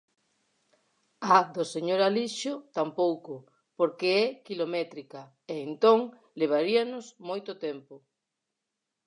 A 1.35 1.37
do 1.55 1.63
señor 1.73 1.99
Alixo 2.03 2.53
tampouco, 2.77 3.33
porque 3.77 4.09
é 4.23 4.25
quilométrica 4.47 5.21
e 5.53 5.55
entón 5.67 5.99
levaríanos 6.39 7.05
moito 7.29 7.51
tempo. 7.65 7.95